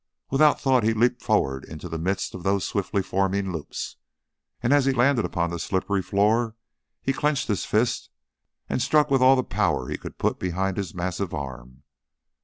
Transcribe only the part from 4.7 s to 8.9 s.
as he landed upon the slippery floor he clenched his fist and